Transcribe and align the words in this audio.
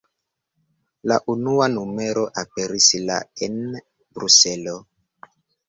La 1.11 1.17
unua 1.33 1.67
numero 1.73 2.25
aperis 2.43 2.89
la 3.11 3.21
en 3.51 3.63
Bruselo. 3.79 4.77